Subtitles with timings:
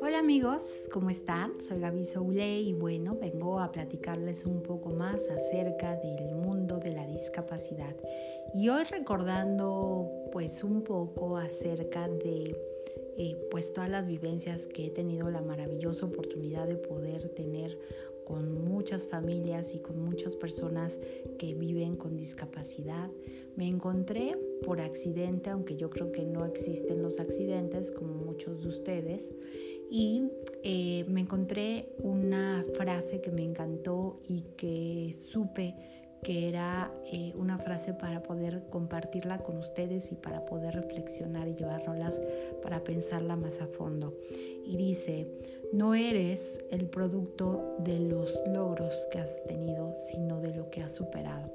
[0.00, 1.60] Hola amigos, ¿cómo están?
[1.60, 6.92] Soy Gaby Soule y bueno, vengo a platicarles un poco más acerca del mundo de
[6.92, 7.94] la discapacidad.
[8.54, 12.56] Y hoy recordando pues un poco acerca de
[13.18, 17.78] eh, pues todas las vivencias que he tenido la maravillosa oportunidad de poder tener
[18.26, 21.00] con muchas familias y con muchas personas
[21.38, 23.10] que viven con discapacidad.
[23.56, 28.68] Me encontré por accidente, aunque yo creo que no existen los accidentes como muchos de
[28.68, 29.32] ustedes,
[29.90, 30.22] y
[30.62, 35.74] eh, me encontré una frase que me encantó y que supe
[36.22, 41.54] que era eh, una frase para poder compartirla con ustedes y para poder reflexionar y
[41.54, 42.22] llevárnoslas
[42.62, 44.16] para pensarla más a fondo.
[44.64, 45.26] Y dice,
[45.72, 50.94] no eres el producto de los logros que has tenido, sino de lo que has
[50.94, 51.50] superado.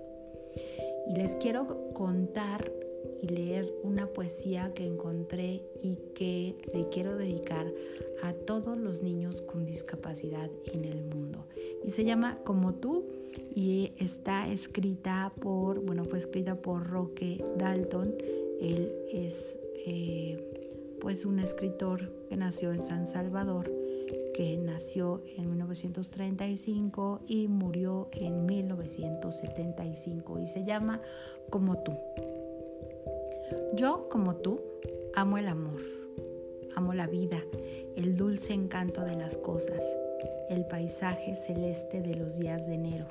[1.07, 2.69] Y les quiero contar
[3.21, 7.71] y leer una poesía que encontré y que le quiero dedicar
[8.21, 11.47] a todos los niños con discapacidad en el mundo.
[11.85, 13.05] Y se llama Como tú
[13.55, 18.15] y está escrita por, bueno, fue escrita por Roque Dalton.
[18.59, 20.37] Él es eh,
[20.99, 23.71] pues un escritor que nació en San Salvador,
[24.33, 31.01] que nació en 1935 y murió en 1975 y se llama
[31.49, 31.93] Como tú.
[33.75, 34.61] Yo, como tú,
[35.15, 35.81] amo el amor,
[36.75, 37.41] amo la vida,
[37.95, 39.83] el dulce encanto de las cosas,
[40.49, 43.07] el paisaje celeste de los días de enero.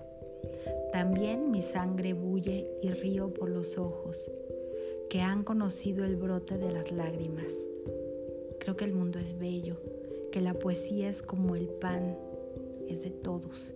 [0.92, 4.30] También mi sangre bulle y río por los ojos,
[5.10, 7.52] que han conocido el brote de las lágrimas.
[8.60, 9.76] Creo que el mundo es bello,
[10.32, 12.16] que la poesía es como el pan,
[12.88, 13.74] es de todos,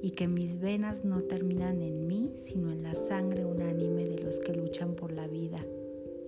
[0.00, 4.40] y que mis venas no terminan en mí, sino en la sangre unánime de los
[4.40, 5.58] que luchan por la vida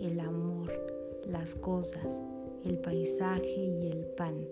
[0.00, 0.72] el amor,
[1.26, 2.20] las cosas,
[2.64, 4.46] el paisaje y el pan,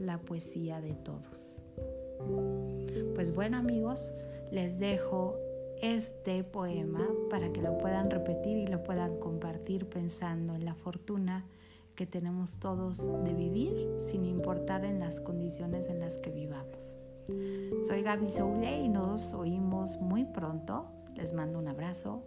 [0.00, 1.60] la poesía de todos.
[3.14, 4.12] Pues bueno amigos,
[4.50, 5.36] les dejo
[5.80, 11.46] este poema para que lo puedan repetir y lo puedan compartir pensando en la fortuna
[11.94, 16.96] que tenemos todos de vivir sin importar en las condiciones en las que vivamos.
[17.86, 20.86] Soy Gaby Soule y nos oímos muy pronto.
[21.14, 22.22] Les mando un abrazo.